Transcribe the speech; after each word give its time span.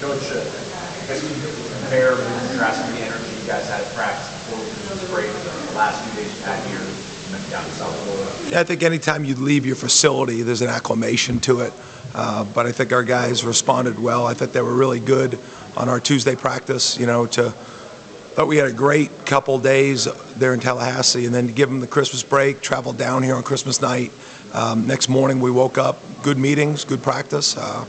Coach, 0.00 0.30
uh, 0.32 1.12
as 1.12 1.22
you 1.22 1.34
compare 1.80 2.14
the 2.14 2.22
contrast 2.22 2.80
the 2.92 3.00
energy 3.00 3.30
you 3.40 3.46
guys 3.46 3.68
had 3.68 3.80
at 3.80 3.94
practice 3.94 4.28
before 4.48 4.58
the 4.60 5.04
the 5.70 5.76
last 5.76 6.02
few 6.04 6.22
days 6.22 6.34
you 6.38 6.44
had 6.44 6.62
here? 6.66 6.80
I 8.54 8.64
think 8.64 8.82
anytime 8.82 9.24
you 9.24 9.34
leave 9.34 9.66
your 9.66 9.76
facility, 9.76 10.42
there's 10.42 10.62
an 10.62 10.68
acclimation 10.68 11.40
to 11.40 11.60
it. 11.60 11.72
Uh, 12.14 12.44
but 12.44 12.66
I 12.66 12.72
think 12.72 12.92
our 12.92 13.02
guys 13.02 13.44
responded 13.44 13.98
well. 13.98 14.26
I 14.26 14.34
think 14.34 14.52
they 14.52 14.62
were 14.62 14.74
really 14.74 15.00
good 15.00 15.38
on 15.76 15.88
our 15.88 15.98
Tuesday 15.98 16.36
practice. 16.36 16.96
You 16.96 17.06
know, 17.06 17.26
to 17.26 17.50
thought 17.50 18.46
we 18.46 18.56
had 18.56 18.68
a 18.68 18.72
great 18.72 19.26
couple 19.26 19.58
days 19.58 20.06
there 20.34 20.54
in 20.54 20.60
Tallahassee, 20.60 21.26
and 21.26 21.34
then 21.34 21.48
to 21.48 21.52
give 21.52 21.68
them 21.68 21.80
the 21.80 21.86
Christmas 21.86 22.22
break, 22.22 22.60
travel 22.60 22.92
down 22.92 23.22
here 23.22 23.34
on 23.34 23.42
Christmas 23.42 23.80
night. 23.80 24.12
Um, 24.52 24.86
next 24.86 25.08
morning 25.08 25.40
we 25.40 25.50
woke 25.50 25.78
up, 25.78 26.00
good 26.22 26.38
meetings, 26.38 26.84
good 26.84 27.02
practice. 27.02 27.56
Uh, 27.56 27.84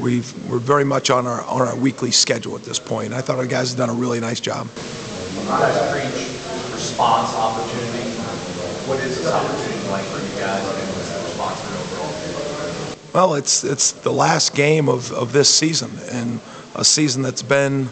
we've, 0.00 0.50
we're 0.50 0.58
very 0.58 0.84
much 0.84 1.10
on 1.10 1.26
our 1.26 1.42
on 1.42 1.62
our 1.62 1.76
weekly 1.76 2.10
schedule 2.10 2.54
at 2.56 2.62
this 2.62 2.78
point. 2.78 3.12
I 3.12 3.20
thought 3.20 3.38
our 3.38 3.46
guys 3.46 3.70
have 3.70 3.78
done 3.78 3.90
a 3.90 3.94
really 3.94 4.20
nice 4.20 4.40
job. 4.40 4.68
You 4.76 5.48
guys 5.48 5.92
preach 5.92 6.28
response 6.72 7.34
opportunity. 7.34 8.10
What 8.86 9.00
is 9.00 9.18
this 9.18 9.32
opportunity 9.32 9.88
like 9.88 10.04
for 10.04 10.18
you 10.18 10.40
guys, 10.40 10.62
and 10.62 10.88
what's 11.38 11.60
the 11.60 11.68
overall? 11.76 12.96
Well, 13.12 13.34
it's 13.34 13.64
it's 13.64 13.92
the 13.92 14.12
last 14.12 14.54
game 14.54 14.88
of, 14.88 15.12
of 15.12 15.32
this 15.32 15.54
season, 15.54 15.90
and 16.10 16.40
a 16.74 16.84
season 16.84 17.22
that's 17.22 17.42
been, 17.42 17.88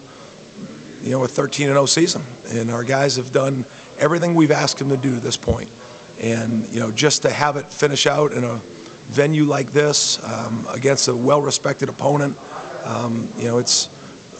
you 1.02 1.10
know, 1.10 1.24
a 1.24 1.28
13 1.28 1.66
and 1.66 1.74
0 1.74 1.86
season, 1.86 2.22
and 2.48 2.70
our 2.70 2.84
guys 2.84 3.16
have 3.16 3.32
done 3.32 3.64
everything 3.98 4.34
we've 4.34 4.50
asked 4.50 4.78
them 4.78 4.88
to 4.90 4.96
do 4.96 5.14
to 5.14 5.20
this 5.20 5.36
point. 5.36 5.68
point, 5.68 5.70
and 6.20 6.68
you 6.68 6.80
know, 6.80 6.90
just 6.90 7.22
to 7.22 7.30
have 7.30 7.56
it 7.56 7.66
finish 7.66 8.06
out 8.06 8.32
in 8.32 8.44
a 8.44 8.60
venue 9.06 9.44
like 9.44 9.70
this 9.70 10.22
um, 10.24 10.66
against 10.68 11.08
a 11.08 11.16
well-respected 11.16 11.88
opponent, 11.88 12.36
um, 12.84 13.28
you 13.36 13.44
know, 13.44 13.58
it's 13.58 13.90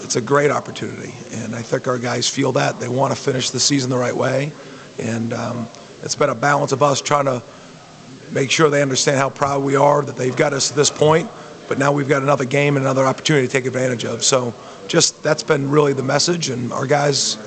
it's 0.03 0.17
a 0.17 0.21
great 0.21 0.51
opportunity, 0.51 1.15
and 1.39 1.55
I 1.55 1.63
think 1.63 1.89
our 1.89 1.99
guys 1.99 2.29
feel 2.29 2.53
that 2.53 2.79
they 2.79 2.87
want 2.87 3.17
to 3.17 3.21
finish 3.21 3.51
the 3.51 3.59
season 3.59 3.91
the 3.91 3.97
right 3.97 4.15
way, 4.15 4.53
and 4.99 5.33
um, 5.33 5.67
it's 6.03 6.15
been 6.15 6.29
a 6.29 6.35
balance 6.35 6.73
of 6.73 6.83
us 6.83 7.01
trying 7.01 7.25
to 7.25 7.43
make 8.31 8.51
sure 8.51 8.69
they 8.69 8.83
understand 8.83 9.17
how 9.17 9.31
proud 9.31 9.65
we 9.65 9.75
are 9.75 10.03
that 10.03 10.17
they've 10.17 10.37
got 10.37 10.53
us 10.53 10.69
to 10.69 10.77
this 10.77 10.91
point, 10.91 11.29
but 11.67 11.79
now 11.79 11.93
we've 11.93 12.09
got 12.09 12.23
another 12.23 12.45
game 12.45 12.77
and 12.77 12.85
another 12.85 13.05
opportunity 13.05 13.47
to 13.47 13.53
take 13.53 13.67
advantage 13.67 14.05
of. 14.05 14.23
So, 14.23 14.55
just 14.87 15.23
that's 15.23 15.43
been 15.43 15.71
really 15.71 15.93
the 15.93 16.05
message, 16.05 16.51
and 16.51 16.73
our 16.73 16.87
guys. 16.87 17.39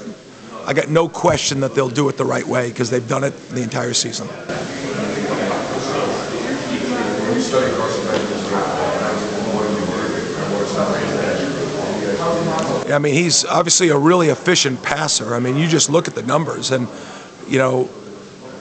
I 0.65 0.73
got 0.73 0.89
no 0.89 1.09
question 1.09 1.61
that 1.61 1.73
they'll 1.73 1.89
do 1.89 2.09
it 2.09 2.17
the 2.17 2.25
right 2.25 2.45
way 2.45 2.69
because 2.69 2.91
they've 2.91 3.07
done 3.07 3.23
it 3.23 3.31
the 3.49 3.63
entire 3.63 3.93
season. 3.93 4.27
I 12.91 12.99
mean, 12.99 13.13
he's 13.13 13.45
obviously 13.45 13.89
a 13.89 13.97
really 13.97 14.29
efficient 14.29 14.81
passer. 14.83 15.33
I 15.35 15.39
mean, 15.39 15.57
you 15.57 15.67
just 15.67 15.89
look 15.89 16.07
at 16.07 16.15
the 16.15 16.23
numbers, 16.23 16.71
and 16.71 16.87
you 17.47 17.57
know, 17.57 17.89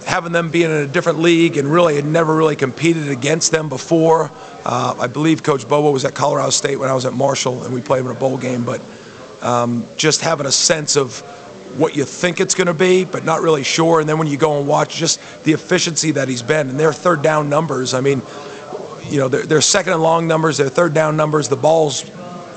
having 0.06 0.32
them 0.32 0.50
be 0.50 0.64
in 0.64 0.70
a 0.70 0.86
different 0.86 1.18
league 1.18 1.56
and 1.56 1.68
really 1.68 1.96
had 1.96 2.04
never 2.04 2.34
really 2.34 2.56
competed 2.56 3.08
against 3.08 3.52
them 3.52 3.68
before. 3.68 4.30
Uh, 4.64 4.96
I 4.98 5.06
believe 5.06 5.42
Coach 5.42 5.68
Bobo 5.68 5.90
was 5.90 6.04
at 6.04 6.14
Colorado 6.14 6.50
State 6.50 6.76
when 6.76 6.88
I 6.88 6.94
was 6.94 7.04
at 7.04 7.12
Marshall, 7.12 7.64
and 7.64 7.74
we 7.74 7.80
played 7.80 8.04
in 8.04 8.10
a 8.10 8.14
bowl 8.14 8.38
game. 8.38 8.64
But 8.64 8.80
um, 9.42 9.84
just 9.96 10.20
having 10.22 10.46
a 10.46 10.52
sense 10.52 10.96
of 10.96 11.20
what 11.76 11.94
you 11.94 12.04
think 12.04 12.40
it's 12.40 12.54
going 12.54 12.66
to 12.66 12.74
be, 12.74 13.04
but 13.04 13.24
not 13.24 13.40
really 13.42 13.62
sure. 13.62 14.00
And 14.00 14.08
then 14.08 14.18
when 14.18 14.26
you 14.28 14.36
go 14.36 14.58
and 14.58 14.66
watch, 14.66 14.96
just 14.96 15.44
the 15.44 15.52
efficiency 15.52 16.12
that 16.12 16.28
he's 16.28 16.42
been, 16.42 16.70
and 16.70 16.80
their 16.80 16.92
third 16.92 17.22
down 17.22 17.48
numbers. 17.48 17.94
I 17.94 18.00
mean, 18.00 18.22
you 19.10 19.18
know, 19.18 19.28
their, 19.28 19.60
second 19.60 19.94
and 19.94 20.02
long 20.02 20.26
numbers, 20.26 20.58
their 20.58 20.68
third 20.68 20.94
down 20.94 21.16
numbers, 21.16 21.48
the 21.48 21.56
balls, 21.56 22.04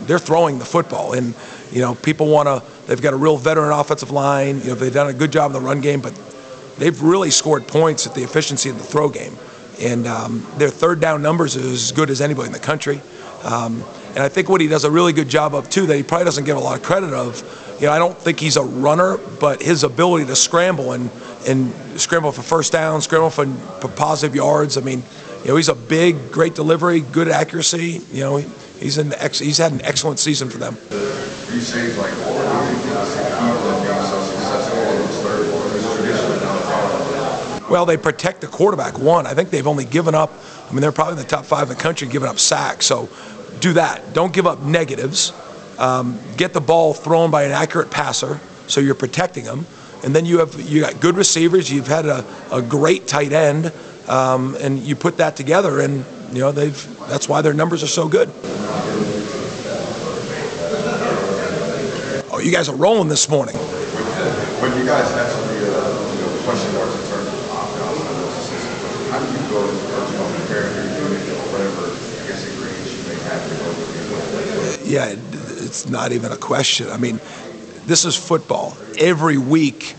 they're 0.02 0.20
throwing 0.20 0.60
the 0.60 0.66
football. 0.66 1.14
And, 1.14 1.34
you 1.72 1.82
know, 1.82 1.96
people 1.96 2.28
want 2.28 2.48
to, 2.48 2.64
they've 2.88 3.02
got 3.02 3.14
a 3.14 3.18
real 3.18 3.38
veteran 3.38 3.72
offensive 3.72 4.12
line. 4.12 4.60
You 4.62 4.70
know, 4.70 4.76
they've 4.76 4.94
done 4.94 5.10
a 5.10 5.14
good 5.14 5.32
job 5.32 5.54
in 5.56 5.62
the 5.62 5.68
run 5.68 5.82
game, 5.82 6.02
but 6.02 6.14
they've 6.78 7.02
really 7.02 7.32
scored 7.32 7.68
points 7.68 8.08
at 8.08 8.16
the 8.16 8.24
efficiency 8.24 8.70
of 8.70 8.78
the 8.78 8.84
throw 8.84 9.10
game. 9.10 9.36
And 9.80 10.08
um, 10.08 10.46
their 10.58 10.70
third 10.70 11.00
down 11.00 11.22
numbers 11.22 11.56
is 11.56 11.66
as 11.66 11.92
good 11.92 12.10
as 12.10 12.22
anybody 12.22 12.48
in 12.48 12.54
the 12.54 12.60
country. 12.60 13.02
Um, 13.44 13.84
and 14.10 14.20
I 14.20 14.30
think 14.30 14.50
what 14.50 14.62
he 14.62 14.68
does 14.68 14.84
a 14.84 14.92
really 14.92 15.14
good 15.14 15.30
job 15.30 15.56
of, 15.56 15.70
too, 15.70 15.86
that 15.88 15.96
he 15.96 16.04
probably 16.04 16.26
doesn't 16.26 16.44
give 16.44 16.58
a 16.58 16.60
lot 16.60 16.78
of 16.78 16.84
credit 16.84 17.14
of, 17.14 17.42
you 17.80 17.88
know, 17.88 17.94
I 17.94 17.98
don't 17.98 18.18
think 18.18 18.40
he's 18.40 18.58
a 18.58 18.64
runner, 18.64 19.18
but 19.40 19.62
his 19.62 19.84
ability 19.84 20.26
to 20.26 20.36
scramble 20.36 20.92
and, 20.92 21.10
and 21.48 21.74
scramble 22.00 22.32
for 22.32 22.44
first 22.44 22.72
down, 22.72 23.02
scramble 23.02 23.32
for, 23.32 23.48
for 23.80 23.88
positive 23.88 24.36
yards. 24.36 24.78
I 24.78 24.82
mean, 24.82 25.02
you 25.44 25.50
know, 25.50 25.56
he's 25.56 25.70
a 25.70 25.76
big, 25.76 26.32
great 26.32 26.56
delivery, 26.56 27.02
good 27.02 27.28
accuracy. 27.28 28.02
You 28.12 28.22
know, 28.22 28.38
he's 28.38 28.98
an 28.98 29.14
ex- 29.16 29.40
he's 29.40 29.58
had 29.58 29.72
an 29.72 29.82
excellent 29.84 30.20
season 30.20 30.50
for 30.50 30.58
them. 30.58 30.78
These 31.52 31.74
things 31.74 31.98
like 31.98 32.14
Well, 37.72 37.86
they 37.86 37.96
protect 37.96 38.42
the 38.42 38.48
quarterback. 38.48 39.00
One, 39.00 39.26
I 39.26 39.34
think 39.34 39.50
they've 39.50 39.66
only 39.66 39.86
given 39.86 40.14
up. 40.14 40.30
I 40.70 40.74
mean, 40.74 40.82
they're 40.82 40.92
probably 40.92 41.14
in 41.14 41.20
the 41.20 41.24
top 41.24 41.46
five 41.46 41.70
in 41.70 41.78
the 41.78 41.82
country 41.82 42.06
giving 42.06 42.28
up 42.28 42.38
sacks. 42.38 42.86
So, 42.86 43.08
do 43.62 43.72
that. 43.74 44.14
Don't 44.14 44.34
give 44.34 44.46
up 44.46 44.62
negatives. 44.62 45.32
Um, 45.80 46.20
get 46.36 46.52
the 46.52 46.60
ball 46.60 46.94
thrown 46.94 47.32
by 47.32 47.44
an 47.44 47.52
accurate 47.52 47.90
passer, 47.90 48.42
so 48.68 48.82
you're 48.82 48.94
protecting 48.94 49.46
them. 49.46 49.66
And 50.04 50.14
then 50.14 50.26
you 50.26 50.40
have 50.40 50.60
you 50.60 50.82
got 50.82 51.00
good 51.00 51.16
receivers. 51.16 51.72
You've 51.72 51.88
had 51.88 52.06
a, 52.06 52.26
a 52.52 52.62
great 52.62 53.08
tight 53.08 53.32
end, 53.32 53.72
um, 54.08 54.56
and 54.60 54.80
you 54.80 54.96
put 54.96 55.18
that 55.18 55.36
together, 55.36 55.80
and 55.80 56.06
you 56.34 56.40
know 56.40 56.52
they've. 56.52 56.80
That's 57.08 57.28
why 57.28 57.42
their 57.42 57.54
numbers 57.54 57.84
are 57.84 57.88
so 57.88 58.08
good. 58.08 58.30
Oh, 62.32 62.40
you 62.42 62.52
guys 62.52 62.70
are 62.70 62.76
rolling 62.76 63.10
this 63.10 63.28
morning. 63.30 63.56
When 63.56 64.78
you 64.78 64.86
guys 64.86 65.12
have 65.14 65.30
some 65.30 65.48
the, 65.48 65.68
uh, 65.68 66.14
you 66.16 66.22
know, 66.22 66.44
question 66.44 66.74
marks 66.76 66.94
in 66.96 67.10
terms 67.10 67.28
of 67.28 67.50
opt-outs, 67.52 69.10
how 69.10 69.20
do 69.20 69.26
you 69.28 69.50
go 69.50 69.68
as 69.68 69.80
first 69.92 70.14
of 70.14 70.22
all 70.22 70.32
prepare 70.40 70.72
your 70.72 70.88
unit 71.04 71.28
or 71.28 71.52
whatever, 71.52 71.92
I 71.92 72.28
guess, 72.28 72.48
ingredients 72.48 72.94
you 72.96 73.04
may 73.10 73.20
have 73.28 73.44
to 73.50 73.56
go 73.58 73.68
with 73.68 74.88
Yeah, 74.88 75.16
it's 75.66 75.90
not 75.90 76.12
even 76.14 76.32
a 76.32 76.38
question. 76.38 76.90
I 76.90 76.98
mean, 76.98 77.20
this 77.86 78.06
is 78.06 78.16
football. 78.16 78.78
Every 78.98 79.38
week, 79.38 79.96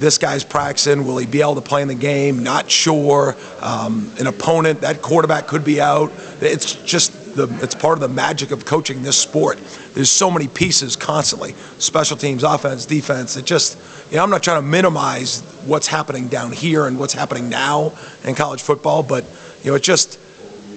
this 0.00 0.18
guy's 0.18 0.42
practicing. 0.44 1.06
Will 1.06 1.18
he 1.18 1.26
be 1.26 1.42
able 1.42 1.54
to 1.56 1.60
play 1.60 1.82
in 1.82 1.88
the 1.88 1.94
game? 1.94 2.42
Not 2.42 2.70
sure. 2.70 3.36
Um, 3.60 4.10
an 4.18 4.26
opponent, 4.26 4.80
that 4.80 5.02
quarterback 5.02 5.46
could 5.46 5.62
be 5.62 5.80
out. 5.80 6.10
It's 6.40 6.74
just 6.74 7.36
the, 7.36 7.46
it's 7.62 7.74
part 7.74 7.94
of 7.94 8.00
the 8.00 8.08
magic 8.08 8.50
of 8.50 8.64
coaching 8.64 9.02
this 9.02 9.18
sport. 9.18 9.58
There's 9.94 10.10
so 10.10 10.30
many 10.30 10.48
pieces 10.48 10.96
constantly 10.96 11.52
special 11.78 12.16
teams, 12.16 12.42
offense, 12.42 12.86
defense. 12.86 13.36
It 13.36 13.44
just, 13.44 13.78
you 14.10 14.16
know, 14.16 14.22
I'm 14.22 14.30
not 14.30 14.42
trying 14.42 14.62
to 14.62 14.66
minimize 14.66 15.42
what's 15.66 15.86
happening 15.86 16.28
down 16.28 16.50
here 16.50 16.86
and 16.86 16.98
what's 16.98 17.12
happening 17.12 17.48
now 17.50 17.92
in 18.24 18.34
college 18.34 18.62
football, 18.62 19.02
but, 19.02 19.24
you 19.62 19.70
know, 19.70 19.76
it 19.76 19.82
just, 19.82 20.18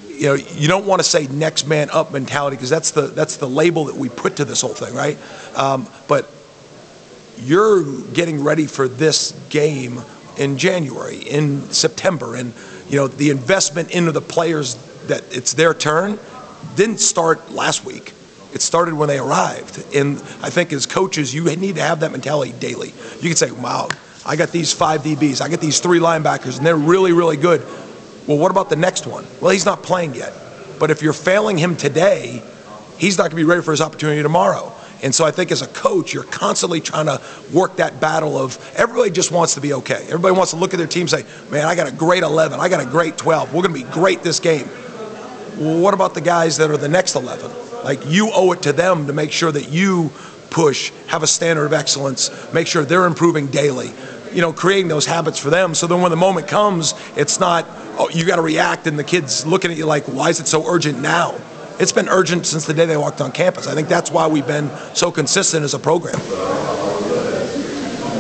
you 0.10 0.28
know, 0.28 0.34
you 0.34 0.68
don't 0.68 0.86
want 0.86 1.02
to 1.02 1.08
say 1.08 1.28
next 1.28 1.66
man 1.66 1.90
up 1.92 2.12
mentality 2.12 2.56
because 2.56 2.70
that's 2.70 2.92
the 2.92 3.02
that's 3.08 3.38
the 3.38 3.48
label 3.48 3.86
that 3.86 3.96
we 3.96 4.10
put 4.10 4.36
to 4.36 4.46
this 4.46 4.62
whole 4.62 4.74
thing, 4.74 4.94
right? 4.94 5.18
Um, 5.56 5.88
but 6.08 6.30
you're 7.40 7.84
getting 8.14 8.44
ready 8.44 8.68
for 8.68 8.88
this 8.88 9.32
game 9.50 10.02
in 10.38 10.58
January, 10.58 11.18
in 11.18 11.70
September, 11.72 12.36
and 12.36 12.54
you 12.90 12.98
know 12.98 13.08
the 13.08 13.30
investment 13.30 13.92
into 13.92 14.12
the 14.12 14.22
players 14.22 14.76
that 15.08 15.24
it's 15.36 15.54
their 15.54 15.74
turn 15.74 16.20
didn't 16.76 17.00
start 17.00 17.52
last 17.52 17.86
week. 17.86 18.14
It 18.54 18.62
started 18.62 18.94
when 18.94 19.08
they 19.08 19.18
arrived. 19.18 19.84
And 19.96 20.18
I 20.42 20.50
think 20.50 20.72
as 20.74 20.86
coaches, 20.86 21.34
you 21.34 21.44
need 21.56 21.76
to 21.76 21.82
have 21.82 22.02
that 22.02 22.12
mentality 22.12 22.54
daily. 22.60 22.94
You 23.20 23.30
can 23.30 23.36
say, 23.36 23.52
wow, 23.52 23.90
I 24.26 24.36
got 24.36 24.52
these 24.52 24.72
five 24.72 25.02
DBs, 25.02 25.42
I 25.42 25.50
got 25.50 25.60
these 25.60 25.80
three 25.80 26.00
linebackers, 26.00 26.58
and 26.58 26.66
they're 26.66 26.76
really, 26.76 27.12
really 27.12 27.38
good. 27.38 27.62
Well, 28.28 28.38
what 28.38 28.52
about 28.52 28.70
the 28.70 28.76
next 28.76 29.06
one? 29.08 29.26
Well, 29.42 29.52
he's 29.52 29.66
not 29.66 29.84
playing 29.84 30.16
yet. 30.16 30.34
But 30.80 30.92
if 30.92 31.02
you're 31.02 31.14
failing 31.14 31.58
him 31.58 31.76
today, 31.76 32.42
he's 32.98 33.18
not 33.18 33.24
going 33.24 33.32
to 33.32 33.36
be 33.36 33.44
ready 33.44 33.62
for 33.62 33.72
his 33.72 33.82
opportunity 33.82 34.22
tomorrow. 34.22 34.74
And 35.04 35.14
so 35.14 35.26
I 35.26 35.32
think 35.32 35.52
as 35.52 35.62
a 35.62 35.68
coach, 35.68 36.14
you're 36.14 36.24
constantly 36.24 36.80
trying 36.80 37.08
to 37.08 37.22
work 37.54 37.76
that 37.76 38.00
battle 38.00 38.38
of 38.38 38.58
everybody 38.76 39.12
just 39.12 39.32
wants 39.32 39.56
to 39.56 39.62
be 39.62 39.74
okay. 39.74 40.06
Everybody 40.06 40.34
wants 40.34 40.52
to 40.52 40.58
look 40.58 40.74
at 40.74 40.78
their 40.78 40.88
team 40.88 41.02
and 41.02 41.10
say, 41.10 41.26
man, 41.52 41.66
I 41.66 41.76
got 41.76 41.90
a 41.90 41.92
great 41.92 42.24
11. 42.24 42.58
I 42.60 42.70
got 42.70 42.82
a 42.82 42.90
great 42.90 43.18
12. 43.18 43.54
We're 43.54 43.62
going 43.62 43.76
to 43.76 43.86
be 43.86 43.92
great 43.92 44.24
this 44.24 44.40
game. 44.40 44.68
Well, 45.58 45.82
what 45.82 45.94
about 45.94 46.14
the 46.14 46.22
guys 46.22 46.56
that 46.58 46.72
are 46.72 46.78
the 46.78 46.88
next 46.88 47.16
11? 47.16 47.52
Like 47.84 48.00
you 48.08 48.32
owe 48.34 48.54
it 48.54 48.62
to 48.64 48.72
them 48.72 49.08
to 49.08 49.14
make 49.14 49.34
sure 49.34 49.52
that 49.52 49.70
you 49.70 50.10
push, 50.50 50.92
have 51.08 51.22
a 51.22 51.28
standard 51.28 51.66
of 51.66 51.74
excellence, 51.74 52.32
make 52.54 52.68
sure 52.68 52.86
they're 52.86 53.06
improving 53.06 53.48
daily. 53.48 53.92
You 54.32 54.42
know, 54.42 54.54
creating 54.54 54.88
those 54.88 55.06
habits 55.06 55.38
for 55.38 55.50
them. 55.50 55.76
So 55.76 55.86
then 55.86 56.02
when 56.02 56.12
the 56.12 56.18
moment 56.18 56.48
comes, 56.48 56.94
it's 57.18 57.42
not, 57.42 57.66
oh, 58.00 58.10
you 58.10 58.26
got 58.26 58.38
to 58.38 58.42
react 58.42 58.88
and 58.88 58.98
the 58.98 59.04
kid's 59.04 59.46
looking 59.46 59.70
at 59.70 59.78
you 59.78 59.86
like, 59.86 60.06
why 60.06 60.30
is 60.30 60.40
it 60.40 60.48
so 60.48 60.66
urgent 60.66 61.00
now? 61.02 61.36
It's 61.80 61.92
been 61.92 62.08
urgent 62.08 62.46
since 62.46 62.66
the 62.66 62.74
day 62.74 62.86
they 62.86 62.98
walked 62.98 63.22
on 63.22 63.32
campus. 63.32 63.68
I 63.68 63.74
think 63.74 63.88
that's 63.88 64.12
why 64.12 64.28
we've 64.28 64.46
been 64.46 64.70
so 64.94 65.12
consistent 65.12 65.64
as 65.64 65.74
a 65.74 65.80
program. 65.80 66.20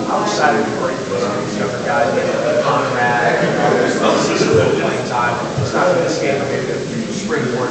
How 0.07 0.23
excited 0.23 0.65
are 0.65 0.91
you 0.91 0.97
for 0.97 1.17
these 1.45 1.57
younger 1.57 1.85
guys, 1.85 2.13
maybe 2.15 2.63
Conrad, 2.63 4.23
see 4.23 4.37
some 4.37 4.53
good 4.53 4.81
playing 4.81 5.07
time, 5.09 5.55
just 5.57 5.73
not 5.73 5.87
for 5.87 6.01
this 6.01 6.19
game, 6.19 6.39
maybe 6.49 6.65
the 6.65 7.13
springboard. 7.13 7.69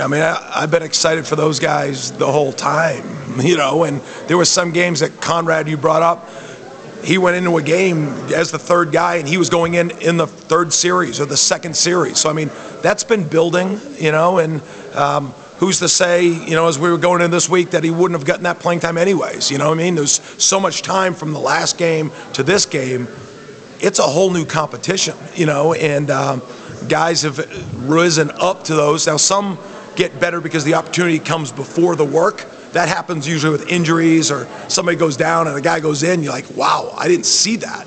I 0.00 0.06
mean, 0.08 0.22
I, 0.22 0.52
I've 0.54 0.70
been 0.70 0.82
excited 0.82 1.26
for 1.26 1.36
those 1.36 1.58
guys 1.60 2.12
the 2.12 2.30
whole 2.30 2.52
time, 2.52 3.40
you 3.40 3.56
know, 3.56 3.84
and 3.84 4.00
there 4.26 4.36
were 4.36 4.44
some 4.44 4.72
games 4.72 5.00
that 5.00 5.20
Conrad 5.20 5.68
you 5.68 5.76
brought 5.76 6.02
up, 6.02 6.28
he 7.04 7.18
went 7.18 7.36
into 7.36 7.56
a 7.58 7.62
game 7.62 8.08
as 8.34 8.50
the 8.50 8.58
third 8.58 8.90
guy 8.90 9.16
and 9.16 9.28
he 9.28 9.36
was 9.36 9.50
going 9.50 9.74
in 9.74 9.90
in 10.00 10.16
the 10.16 10.26
third 10.26 10.72
series 10.72 11.20
or 11.20 11.26
the 11.26 11.36
second 11.36 11.76
series. 11.76 12.18
So, 12.18 12.30
I 12.30 12.32
mean, 12.32 12.50
that's 12.82 13.04
been 13.04 13.28
building, 13.28 13.78
you 13.98 14.10
know, 14.10 14.38
and 14.38 14.62
um, 14.94 15.28
who's 15.58 15.78
to 15.80 15.88
say, 15.88 16.24
you 16.24 16.50
know, 16.50 16.66
as 16.66 16.78
we 16.78 16.90
were 16.90 16.98
going 16.98 17.20
in 17.20 17.30
this 17.30 17.48
week 17.48 17.70
that 17.70 17.84
he 17.84 17.90
wouldn't 17.90 18.18
have 18.18 18.26
gotten 18.26 18.44
that 18.44 18.58
playing 18.58 18.80
time 18.80 18.96
anyways, 18.96 19.50
you 19.50 19.58
know 19.58 19.68
what 19.68 19.78
I 19.78 19.82
mean? 19.82 19.94
There's 19.94 20.20
so 20.42 20.58
much 20.58 20.82
time 20.82 21.14
from 21.14 21.32
the 21.32 21.40
last 21.40 21.78
game 21.78 22.10
to 22.34 22.42
this 22.42 22.66
game. 22.66 23.06
It's 23.80 23.98
a 23.98 24.02
whole 24.02 24.30
new 24.30 24.46
competition, 24.46 25.16
you 25.34 25.46
know, 25.46 25.74
and 25.74 26.10
um, 26.10 26.42
guys 26.88 27.22
have 27.22 27.38
risen 27.88 28.30
up 28.30 28.64
to 28.64 28.74
those. 28.74 29.06
Now, 29.06 29.18
some 29.18 29.58
get 29.94 30.18
better 30.18 30.40
because 30.40 30.64
the 30.64 30.74
opportunity 30.74 31.18
comes 31.18 31.52
before 31.52 31.96
the 31.96 32.04
work 32.04 32.46
that 32.74 32.88
happens 32.88 33.26
usually 33.26 33.52
with 33.52 33.68
injuries 33.68 34.30
or 34.30 34.48
somebody 34.68 34.98
goes 34.98 35.16
down 35.16 35.48
and 35.48 35.56
a 35.56 35.60
guy 35.60 35.80
goes 35.80 36.02
in. 36.02 36.22
You're 36.22 36.32
like, 36.32 36.50
wow, 36.56 36.92
I 36.96 37.08
didn't 37.08 37.26
see 37.26 37.56
that. 37.56 37.86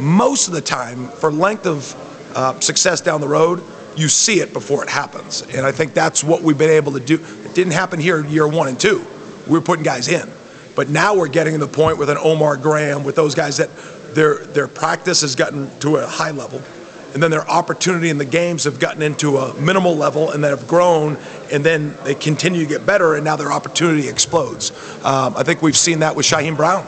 Most 0.00 0.48
of 0.48 0.54
the 0.54 0.60
time, 0.60 1.08
for 1.08 1.30
length 1.30 1.66
of 1.66 1.94
uh, 2.34 2.58
success 2.60 3.00
down 3.00 3.20
the 3.20 3.28
road, 3.28 3.62
you 3.96 4.08
see 4.08 4.40
it 4.40 4.52
before 4.52 4.82
it 4.82 4.88
happens. 4.88 5.42
And 5.42 5.64
I 5.64 5.72
think 5.72 5.94
that's 5.94 6.24
what 6.24 6.42
we've 6.42 6.58
been 6.58 6.70
able 6.70 6.92
to 6.92 7.00
do. 7.00 7.14
It 7.44 7.54
didn't 7.54 7.72
happen 7.72 8.00
here 8.00 8.24
year 8.24 8.48
one 8.48 8.68
and 8.68 8.78
two. 8.78 9.06
We 9.46 9.52
were 9.52 9.62
putting 9.62 9.84
guys 9.84 10.08
in. 10.08 10.28
But 10.74 10.90
now 10.90 11.14
we're 11.14 11.28
getting 11.28 11.54
to 11.54 11.58
the 11.58 11.68
point 11.68 11.96
with 11.96 12.10
an 12.10 12.18
Omar 12.18 12.56
Graham, 12.58 13.04
with 13.04 13.16
those 13.16 13.34
guys 13.34 13.56
that 13.56 13.70
their 14.14 14.36
their 14.38 14.68
practice 14.68 15.22
has 15.22 15.34
gotten 15.34 15.70
to 15.80 15.96
a 15.96 16.06
high 16.06 16.30
level 16.30 16.62
and 17.16 17.22
then 17.22 17.30
their 17.30 17.48
opportunity 17.48 18.10
in 18.10 18.18
the 18.18 18.26
games 18.26 18.64
have 18.64 18.78
gotten 18.78 19.00
into 19.00 19.38
a 19.38 19.54
minimal 19.54 19.96
level 19.96 20.32
and 20.32 20.44
then 20.44 20.50
have 20.50 20.68
grown 20.68 21.16
and 21.50 21.64
then 21.64 21.96
they 22.04 22.14
continue 22.14 22.60
to 22.60 22.68
get 22.68 22.84
better 22.84 23.14
and 23.14 23.24
now 23.24 23.36
their 23.36 23.50
opportunity 23.50 24.06
explodes. 24.06 24.70
Um, 25.02 25.34
i 25.34 25.42
think 25.42 25.62
we've 25.62 25.78
seen 25.78 26.00
that 26.00 26.14
with 26.14 26.26
Shyheim 26.26 26.58
Brown. 26.58 26.86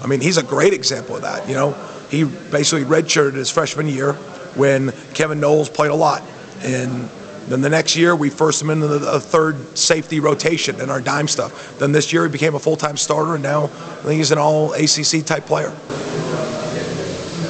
I 0.00 0.06
mean 0.06 0.20
he's 0.20 0.36
a 0.36 0.44
great 0.44 0.72
example 0.72 1.16
of 1.16 1.22
that 1.22 1.48
you 1.48 1.54
know? 1.54 1.72
He 2.10 2.22
basically 2.22 2.84
redshirted 2.84 3.34
his 3.34 3.50
freshman 3.50 3.88
year 3.88 4.12
when 4.54 4.92
kevin 5.14 5.40
knowles 5.40 5.68
played 5.68 5.90
a 5.90 5.96
lot. 5.96 6.22
And 6.62 7.10
then 7.48 7.60
the 7.60 7.70
next 7.70 7.96
year 7.96 8.14
we 8.14 8.30
forced 8.30 8.62
him 8.62 8.70
into 8.70 8.86
the 8.86 9.18
third 9.18 9.76
safety 9.76 10.20
rotation 10.20 10.80
in 10.80 10.90
our 10.90 11.00
dime 11.00 11.26
stuff. 11.26 11.76
Then 11.80 11.90
this 11.90 12.12
year 12.12 12.24
he 12.24 12.30
became 12.30 12.54
a 12.54 12.60
full-time 12.60 12.96
starter 12.96 13.34
and 13.34 13.42
now 13.42 13.64
i 13.64 14.02
think 14.04 14.18
he's 14.18 14.30
an 14.30 14.38
all 14.38 14.76
acc 14.76 15.26
type 15.26 15.44
player. 15.44 15.76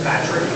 Patrick, 0.02 0.49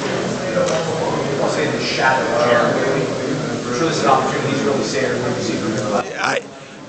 shadow 1.95 2.27
of 2.37 2.51
Jeremy. 2.51 3.07
I'm 3.07 3.79
sure 3.79 3.89
this 3.89 4.03
an 4.03 4.09
opportunity 4.09 4.65
really 4.65 4.83
saved 4.83 5.23
when 5.23 5.35
you 5.37 5.43
see 5.43 5.57
from 5.57 5.75
your 5.75 5.91
left. 5.91 6.13
I, 6.19 6.41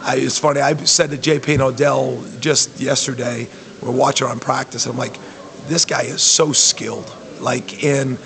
I, 0.01 0.15
it's 0.17 0.39
funny. 0.39 0.61
I 0.61 0.75
said 0.83 1.11
to 1.11 1.17
JP 1.17 1.53
and 1.53 1.61
Odell 1.61 2.23
just 2.39 2.79
yesterday, 2.79 3.47
we're 3.81 3.91
watching 3.91 4.27
on 4.27 4.39
practice. 4.39 4.85
And 4.85 4.93
I'm 4.93 4.97
like, 4.97 5.17
this 5.67 5.85
guy 5.85 6.03
is 6.03 6.23
so 6.23 6.51
skilled. 6.51 7.11
Like, 7.39 7.83
in, 7.83 8.17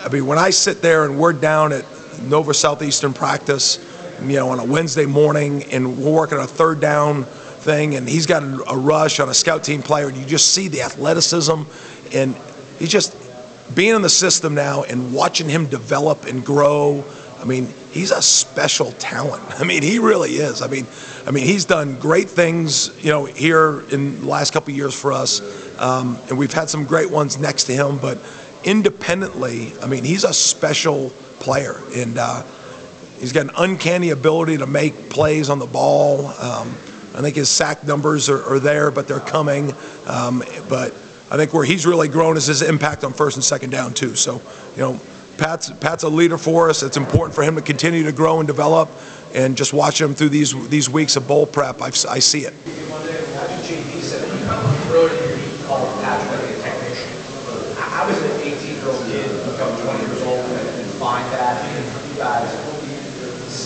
I 0.00 0.08
mean, 0.08 0.26
when 0.26 0.38
I 0.38 0.50
sit 0.50 0.80
there 0.80 1.04
and 1.04 1.20
we're 1.20 1.34
down 1.34 1.72
at 1.72 1.84
Nova 2.22 2.54
Southeastern 2.54 3.12
practice, 3.12 3.78
you 4.22 4.36
know, 4.36 4.48
on 4.48 4.58
a 4.58 4.64
Wednesday 4.64 5.04
morning, 5.04 5.64
and 5.64 5.98
we're 5.98 6.14
working 6.14 6.38
on 6.38 6.44
a 6.44 6.48
third 6.48 6.80
down 6.80 7.24
thing, 7.24 7.96
and 7.96 8.08
he's 8.08 8.26
got 8.26 8.42
a, 8.42 8.70
a 8.70 8.76
rush 8.76 9.20
on 9.20 9.28
a 9.28 9.34
scout 9.34 9.64
team 9.64 9.82
player, 9.82 10.08
and 10.08 10.16
you 10.16 10.24
just 10.24 10.52
see 10.52 10.68
the 10.68 10.80
athleticism, 10.80 11.62
and 12.14 12.34
he's 12.78 12.90
just 12.90 13.14
being 13.74 13.94
in 13.94 14.02
the 14.02 14.08
system 14.08 14.54
now 14.54 14.82
and 14.84 15.14
watching 15.14 15.48
him 15.48 15.66
develop 15.66 16.24
and 16.24 16.44
grow. 16.44 17.04
I 17.38 17.44
mean, 17.44 17.68
he's 17.90 18.10
a 18.10 18.22
special 18.22 18.92
talent. 18.92 19.42
I 19.60 19.64
mean, 19.64 19.82
he 19.82 19.98
really 19.98 20.32
is. 20.32 20.62
I 20.62 20.68
mean, 20.68 20.86
I 21.26 21.30
mean, 21.30 21.44
he's 21.44 21.64
done 21.64 21.98
great 21.98 22.28
things, 22.28 22.96
you 23.02 23.10
know, 23.10 23.24
here 23.24 23.80
in 23.90 24.20
the 24.20 24.26
last 24.26 24.52
couple 24.52 24.72
years 24.72 24.98
for 24.98 25.12
us, 25.12 25.40
um, 25.78 26.18
and 26.28 26.38
we've 26.38 26.52
had 26.52 26.70
some 26.70 26.84
great 26.84 27.10
ones 27.10 27.38
next 27.38 27.64
to 27.64 27.72
him. 27.72 27.98
But 27.98 28.18
independently, 28.64 29.72
I 29.82 29.86
mean, 29.86 30.04
he's 30.04 30.24
a 30.24 30.32
special 30.32 31.10
player, 31.40 31.76
and 31.94 32.16
uh, 32.18 32.44
he's 33.18 33.32
got 33.32 33.46
an 33.46 33.52
uncanny 33.56 34.10
ability 34.10 34.58
to 34.58 34.66
make 34.66 35.10
plays 35.10 35.50
on 35.50 35.58
the 35.58 35.66
ball. 35.66 36.28
Um, 36.28 36.68
I 37.14 37.22
think 37.22 37.36
his 37.36 37.48
sack 37.48 37.84
numbers 37.84 38.28
are, 38.28 38.42
are 38.44 38.58
there, 38.58 38.90
but 38.90 39.08
they're 39.08 39.20
coming. 39.20 39.74
Um, 40.06 40.44
but 40.68 40.94
I 41.30 41.36
think 41.36 41.52
where 41.52 41.64
he's 41.64 41.84
really 41.86 42.08
grown 42.08 42.36
is 42.36 42.46
his 42.46 42.62
impact 42.62 43.02
on 43.02 43.12
first 43.12 43.36
and 43.36 43.44
second 43.44 43.70
down 43.70 43.94
too. 43.94 44.14
So, 44.14 44.40
you 44.76 44.82
know, 44.82 45.00
Pat's 45.38 45.70
Pat's 45.70 46.04
a 46.04 46.08
leader 46.08 46.38
for 46.38 46.70
us. 46.70 46.82
It's 46.82 46.96
important 46.96 47.34
for 47.34 47.42
him 47.42 47.56
to 47.56 47.62
continue 47.62 48.04
to 48.04 48.12
grow 48.12 48.38
and 48.38 48.46
develop. 48.46 48.88
And 49.34 49.56
just 49.56 49.72
watching 49.72 50.08
him 50.08 50.14
through 50.14 50.30
these 50.30 50.68
these 50.68 50.88
weeks 50.88 51.16
of 51.16 51.26
bowl 51.26 51.46
prep, 51.46 51.82
I've, 51.82 51.96
I 52.06 52.20
see 52.20 52.46
it. 52.46 52.54
How 57.76 58.06
does 58.06 58.22
an 58.22 58.40
18-year-old 58.40 59.04
kid 59.06 59.28
become 59.50 59.76
20 59.82 59.98
years 60.06 60.22
old 60.22 60.38
and 60.38 60.90
find 60.92 61.24
that? 61.32 61.58
You 62.12 62.18
guys 62.18 62.48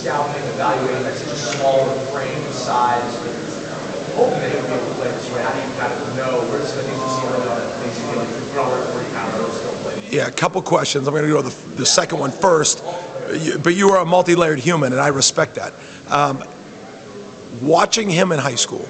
scouting, 0.01 0.41
evaluating 0.55 1.05
at 1.05 1.15
such 1.15 1.33
a 1.33 1.35
small 1.35 1.87
frame 2.09 2.51
size, 2.51 3.13
hoping 4.21 4.39
that 4.39 4.51
he'll 4.51 4.61
be 4.61 4.73
able 4.73 4.87
to 4.87 4.93
play 5.01 5.11
this 5.11 5.31
way. 5.33 5.41
How 5.41 5.51
do 5.53 5.59
you 5.59 5.73
kind 5.79 5.93
of 5.93 6.15
know 6.15 6.41
things 6.45 6.77
you 6.77 7.09
see 7.09 7.25
early 7.33 7.49
on 7.49 7.57
that 7.57 7.85
makes 7.85 7.97
you 7.99 8.05
where 8.05 9.09
kind 9.11 9.33
of 9.33 9.53
still 9.53 9.73
play? 9.81 10.09
Yeah, 10.09 10.27
a 10.27 10.31
couple 10.31 10.61
questions. 10.61 11.07
I'm 11.07 11.13
going 11.13 11.25
to 11.25 11.29
go 11.29 11.41
to 11.41 11.49
the, 11.49 11.75
the 11.75 11.85
second 11.85 12.19
one 12.19 12.31
first. 12.31 12.83
But 13.63 13.75
you 13.75 13.89
are 13.91 14.01
a 14.01 14.05
multi-layered 14.05 14.59
human, 14.59 14.91
and 14.91 15.01
I 15.01 15.07
respect 15.07 15.55
that. 15.55 15.73
Um, 16.09 16.43
watching 17.61 18.09
him 18.09 18.31
in 18.31 18.39
high 18.39 18.55
school 18.55 18.85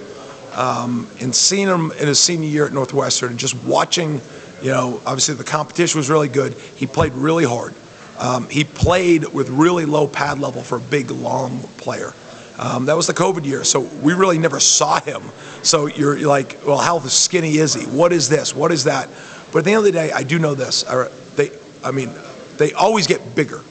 um, 0.53 1.07
and 1.19 1.33
seeing 1.35 1.67
him 1.67 1.91
in 1.91 2.07
his 2.07 2.19
senior 2.19 2.49
year 2.49 2.65
at 2.65 2.73
Northwestern, 2.73 3.29
and 3.31 3.39
just 3.39 3.55
watching, 3.63 4.19
you 4.61 4.71
know, 4.71 4.99
obviously 5.05 5.35
the 5.35 5.43
competition 5.43 5.99
was 5.99 6.09
really 6.09 6.27
good. 6.27 6.53
He 6.53 6.87
played 6.87 7.13
really 7.13 7.45
hard. 7.45 7.75
Um, 8.17 8.49
he 8.49 8.63
played 8.63 9.25
with 9.25 9.49
really 9.49 9.85
low 9.85 10.07
pad 10.07 10.39
level 10.39 10.63
for 10.63 10.77
a 10.77 10.81
big, 10.81 11.11
long 11.11 11.59
player. 11.77 12.13
Um, 12.57 12.85
that 12.85 12.95
was 12.95 13.07
the 13.07 13.13
COVID 13.13 13.45
year, 13.45 13.63
so 13.63 13.79
we 13.79 14.13
really 14.13 14.37
never 14.37 14.59
saw 14.59 14.99
him. 14.99 15.23
So 15.63 15.87
you're, 15.87 16.17
you're 16.17 16.29
like, 16.29 16.59
well, 16.65 16.77
how 16.77 16.99
skinny 16.99 17.57
is 17.57 17.73
he? 17.73 17.85
What 17.85 18.13
is 18.13 18.29
this? 18.29 18.53
What 18.53 18.71
is 18.71 18.83
that? 18.83 19.09
But 19.51 19.59
at 19.59 19.65
the 19.65 19.71
end 19.71 19.79
of 19.79 19.83
the 19.85 19.91
day, 19.91 20.11
I 20.11 20.23
do 20.23 20.37
know 20.37 20.53
this. 20.53 20.85
Right, 20.87 21.11
They, 21.35 21.51
I 21.83 21.91
mean, 21.91 22.11
they 22.57 22.73
always 22.73 23.07
get 23.07 23.35
bigger. 23.35 23.61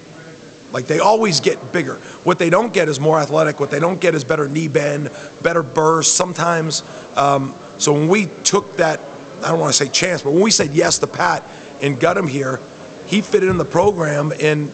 Like 0.73 0.87
they 0.87 1.01
always 1.01 1.41
get 1.41 1.73
bigger. 1.73 1.97
What 2.25 2.39
they 2.39 2.51
don't 2.51 2.73
get 2.73 2.89
is 2.89 3.01
more 3.01 3.19
athletic. 3.19 3.59
What 3.61 3.71
they 3.71 3.81
don't 3.81 4.01
get 4.01 4.15
is 4.15 4.25
better 4.25 4.49
knee 4.49 4.69
bend, 4.69 5.11
better 5.43 5.63
burst. 5.63 6.15
Sometimes, 6.15 6.83
um, 7.17 7.55
so 7.79 7.93
when 7.93 8.09
we 8.09 8.27
took 8.45 8.77
that, 8.77 9.01
I 9.43 9.49
don't 9.51 9.59
want 9.59 9.75
to 9.75 9.85
say 9.85 9.91
chance, 9.91 10.23
but 10.23 10.33
when 10.33 10.43
we 10.43 10.51
said 10.51 10.71
yes 10.71 10.99
to 11.01 11.07
Pat 11.07 11.45
and 11.81 11.99
got 11.99 12.17
him 12.17 12.27
here, 12.27 12.61
he 13.07 13.21
fitted 13.21 13.49
in 13.49 13.59
the 13.59 13.65
program 13.65 14.33
and 14.41 14.73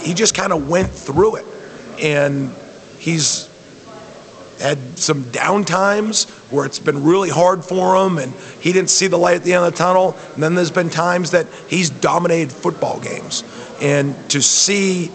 he 0.00 0.14
just 0.14 0.34
kind 0.34 0.52
of 0.52 0.68
went 0.68 0.90
through 0.90 1.36
it. 1.36 1.46
And 2.00 2.54
he's 3.00 3.48
had 4.60 4.98
some 4.98 5.22
down 5.30 5.64
times 5.64 6.28
where 6.50 6.66
it's 6.66 6.78
been 6.78 7.02
really 7.02 7.30
hard 7.30 7.64
for 7.64 7.96
him 7.96 8.18
and 8.18 8.32
he 8.60 8.72
didn't 8.72 8.90
see 8.90 9.06
the 9.06 9.16
light 9.16 9.36
at 9.36 9.42
the 9.42 9.54
end 9.54 9.64
of 9.64 9.72
the 9.72 9.78
tunnel. 9.78 10.14
And 10.34 10.42
then 10.42 10.54
there's 10.54 10.70
been 10.70 10.90
times 10.90 11.30
that 11.30 11.46
he's 11.68 11.88
dominated 11.88 12.52
football 12.52 13.00
games. 13.00 13.42
And 13.80 14.14
to 14.30 14.42
see 14.42 15.06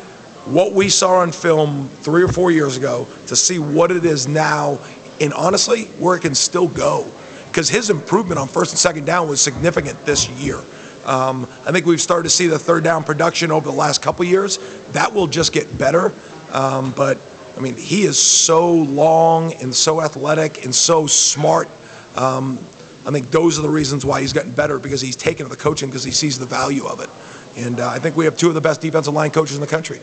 what 0.45 0.73
we 0.73 0.89
saw 0.89 1.17
on 1.17 1.31
film 1.31 1.87
three 2.01 2.23
or 2.23 2.27
four 2.27 2.51
years 2.51 2.75
ago 2.75 3.07
to 3.27 3.35
see 3.35 3.59
what 3.59 3.91
it 3.91 4.03
is 4.03 4.27
now, 4.27 4.79
and 5.21 5.31
honestly, 5.33 5.85
where 5.99 6.15
it 6.15 6.21
can 6.21 6.35
still 6.35 6.67
go. 6.67 7.09
Because 7.47 7.69
his 7.69 7.89
improvement 7.89 8.39
on 8.39 8.47
first 8.47 8.71
and 8.71 8.79
second 8.79 9.05
down 9.05 9.29
was 9.29 9.39
significant 9.41 10.03
this 10.05 10.27
year. 10.29 10.59
Um, 11.05 11.43
I 11.65 11.71
think 11.71 11.85
we've 11.85 12.01
started 12.01 12.23
to 12.23 12.29
see 12.29 12.47
the 12.47 12.57
third 12.57 12.83
down 12.83 13.03
production 13.03 13.51
over 13.51 13.69
the 13.69 13.75
last 13.75 14.01
couple 14.01 14.25
years. 14.25 14.57
That 14.93 15.13
will 15.13 15.27
just 15.27 15.53
get 15.53 15.77
better. 15.77 16.11
Um, 16.51 16.91
but 16.91 17.19
I 17.57 17.61
mean, 17.61 17.75
he 17.75 18.03
is 18.03 18.19
so 18.19 18.73
long 18.73 19.53
and 19.53 19.73
so 19.73 20.01
athletic 20.01 20.65
and 20.65 20.75
so 20.75 21.07
smart. 21.07 21.69
Um, 22.15 22.59
I 23.05 23.11
think 23.11 23.31
those 23.31 23.57
are 23.57 23.61
the 23.61 23.69
reasons 23.69 24.03
why 24.03 24.21
he's 24.21 24.33
gotten 24.33 24.51
better 24.51 24.79
because 24.79 24.99
he's 24.99 25.15
taken 25.15 25.45
to 25.45 25.49
the 25.49 25.55
coaching 25.55 25.89
because 25.89 26.03
he 26.03 26.11
sees 26.11 26.37
the 26.37 26.45
value 26.45 26.85
of 26.85 26.99
it. 26.99 27.09
And 27.55 27.79
uh, 27.79 27.89
I 27.89 27.99
think 27.99 28.17
we 28.17 28.25
have 28.25 28.35
two 28.35 28.49
of 28.49 28.55
the 28.55 28.61
best 28.61 28.81
defensive 28.81 29.13
line 29.13 29.31
coaches 29.31 29.55
in 29.55 29.61
the 29.61 29.67
country. 29.67 30.01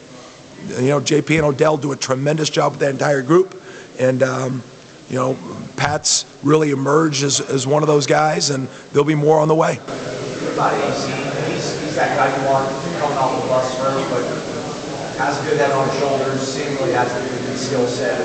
You 0.68 0.88
know, 0.88 1.00
JP 1.00 1.36
and 1.36 1.44
Odell 1.44 1.76
do 1.76 1.92
a 1.92 1.96
tremendous 1.96 2.48
job 2.48 2.72
with 2.72 2.80
that 2.80 2.90
entire 2.90 3.22
group. 3.22 3.60
And, 3.98 4.22
um, 4.22 4.62
you 5.10 5.16
know, 5.16 5.36
Pat's 5.76 6.24
really 6.42 6.70
emerged 6.70 7.24
as, 7.24 7.40
as 7.40 7.66
one 7.66 7.82
of 7.82 7.88
those 7.88 8.06
guys, 8.06 8.50
and 8.50 8.68
there'll 8.92 9.04
be 9.04 9.14
more 9.14 9.40
on 9.40 9.48
the 9.48 9.54
way. 9.54 9.78
AZ, 10.56 11.06
he's, 11.48 11.80
he's 11.82 11.96
that 11.96 12.16
guy 12.16 12.34
you 12.40 12.48
want 12.48 12.70
coming 13.00 13.18
off 13.18 13.42
the 13.42 13.48
bus 13.48 13.76
first, 13.78 14.08
but 14.10 14.22
has 15.18 15.38
good 15.46 15.58
head 15.58 15.72
on 15.72 15.88
his 15.88 15.98
shoulders, 15.98 16.40
seemingly 16.40 16.92
has 16.92 17.12
good 17.12 17.41
skill 17.56 17.86
set. 17.86 18.18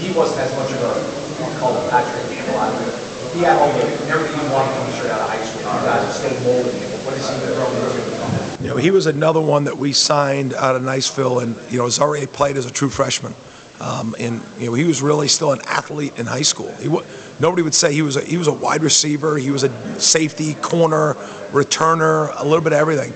He 0.00 0.12
wasn't 0.12 0.40
as 0.40 0.52
much 0.56 0.72
of 0.72 0.82
a, 0.82 1.44
I'll 1.44 1.58
call 1.58 1.76
it 1.76 1.90
Patrick 1.90 2.36
Campbell. 2.36 3.08
He 3.34 3.40
had 3.40 3.58
all 3.58 3.68
the, 3.72 3.84
everything 4.08 4.40
you 4.40 4.52
wanted 4.52 4.74
coming 4.74 4.92
straight 4.94 5.12
out 5.12 5.20
of 5.20 5.28
high 5.28 5.44
school. 5.44 5.60
You 5.60 5.86
guys 5.86 6.04
have 6.04 6.14
stayed 6.14 6.42
molded 6.42 6.74
him. 6.74 6.90
What 7.04 7.14
is 7.14 7.28
he 7.28 7.36
growing 7.54 7.76
into? 7.76 8.62
You 8.62 8.68
know, 8.70 8.76
he 8.76 8.90
was 8.90 9.06
another 9.06 9.40
one 9.40 9.64
that 9.64 9.76
we 9.76 9.92
signed 9.92 10.54
out 10.54 10.74
of 10.74 10.82
Niceville, 10.82 11.42
and 11.42 11.56
you 11.70 11.78
know, 11.78 11.84
has 11.84 12.00
already 12.00 12.26
played 12.26 12.56
as 12.56 12.66
a 12.66 12.72
true 12.72 12.88
freshman. 12.88 13.34
Um, 13.80 14.16
and 14.18 14.42
you 14.58 14.66
know, 14.66 14.74
he 14.74 14.84
was 14.84 15.00
really 15.02 15.28
still 15.28 15.52
an 15.52 15.60
athlete 15.64 16.18
in 16.18 16.26
high 16.26 16.42
school. 16.42 16.72
He 16.76 16.88
nobody 17.38 17.62
would 17.62 17.74
say 17.74 17.92
he 17.92 18.02
was 18.02 18.16
a, 18.16 18.22
he 18.22 18.36
was 18.36 18.48
a 18.48 18.52
wide 18.52 18.82
receiver. 18.82 19.36
He 19.36 19.50
was 19.50 19.62
a 19.62 20.00
safety, 20.00 20.54
corner, 20.54 21.14
returner, 21.52 22.34
a 22.40 22.44
little 22.44 22.60
bit 22.60 22.72
of 22.72 22.80
everything. 22.80 23.12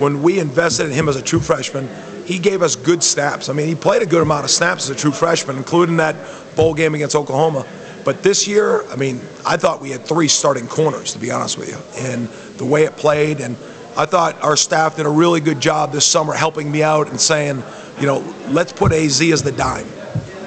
When 0.00 0.22
we 0.22 0.40
invested 0.40 0.86
in 0.86 0.92
him 0.92 1.10
as 1.10 1.16
a 1.16 1.22
true 1.22 1.40
freshman, 1.40 1.86
he 2.24 2.38
gave 2.38 2.62
us 2.62 2.74
good 2.74 3.02
snaps. 3.02 3.50
I 3.50 3.52
mean, 3.52 3.68
he 3.68 3.74
played 3.74 4.00
a 4.00 4.06
good 4.06 4.22
amount 4.22 4.44
of 4.44 4.50
snaps 4.50 4.84
as 4.84 4.90
a 4.90 4.98
true 4.98 5.12
freshman, 5.12 5.58
including 5.58 5.98
that 5.98 6.16
bowl 6.56 6.72
game 6.72 6.94
against 6.94 7.14
Oklahoma. 7.14 7.66
But 8.02 8.22
this 8.22 8.48
year, 8.48 8.88
I 8.88 8.96
mean, 8.96 9.20
I 9.44 9.58
thought 9.58 9.82
we 9.82 9.90
had 9.90 10.06
three 10.06 10.28
starting 10.28 10.66
corners, 10.68 11.12
to 11.12 11.18
be 11.18 11.30
honest 11.30 11.58
with 11.58 11.68
you. 11.68 11.76
And 12.02 12.28
the 12.56 12.64
way 12.64 12.84
it 12.84 12.96
played, 12.96 13.40
and 13.40 13.56
I 13.94 14.06
thought 14.06 14.40
our 14.42 14.56
staff 14.56 14.96
did 14.96 15.04
a 15.04 15.10
really 15.10 15.40
good 15.40 15.60
job 15.60 15.92
this 15.92 16.06
summer 16.06 16.32
helping 16.32 16.72
me 16.72 16.82
out 16.82 17.10
and 17.10 17.20
saying, 17.20 17.62
you 18.00 18.06
know, 18.06 18.20
let's 18.48 18.72
put 18.72 18.92
AZ 18.92 19.20
as 19.20 19.42
the 19.42 19.52
dime. 19.52 19.86